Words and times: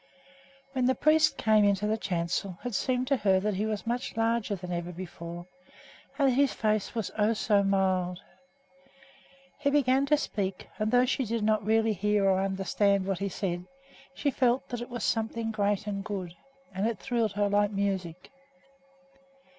When 0.73 0.87
the 0.87 0.95
priest 0.95 1.37
came 1.37 1.63
into 1.63 1.85
the 1.85 1.95
chancel 1.95 2.57
it 2.65 2.73
seemed 2.73 3.05
to 3.09 3.17
her 3.17 3.39
that 3.39 3.53
he 3.53 3.67
was 3.67 3.85
much 3.85 4.17
larger 4.17 4.55
than 4.55 4.71
ever 4.73 4.91
before, 4.91 5.45
and 6.17 6.27
that 6.29 6.33
his 6.33 6.53
face 6.53 6.95
was, 6.95 7.11
oh, 7.19 7.33
so 7.33 7.61
mild! 7.61 8.19
He 9.59 9.69
began 9.69 10.07
to 10.07 10.17
speak; 10.17 10.67
and 10.79 10.89
though 10.89 11.05
she 11.05 11.23
did 11.23 11.43
not 11.43 11.63
really 11.63 11.93
hear 11.93 12.25
or 12.27 12.41
understand 12.41 13.05
what 13.05 13.19
he 13.19 13.29
said, 13.29 13.67
she 14.15 14.31
felt 14.31 14.69
that 14.69 14.81
it 14.81 14.89
was 14.89 15.03
something 15.03 15.51
great 15.51 15.85
and 15.85 16.03
good, 16.03 16.33
and 16.73 16.87
it 16.87 16.97
thrilled 16.97 17.33
her 17.33 17.47
like 17.47 17.69
music. 17.69 18.31